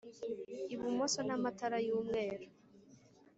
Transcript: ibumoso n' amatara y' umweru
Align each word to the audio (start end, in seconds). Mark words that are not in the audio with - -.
ibumoso 0.73 1.19
n' 1.27 1.35
amatara 1.37 1.77
y' 1.87 1.93
umweru 1.97 2.45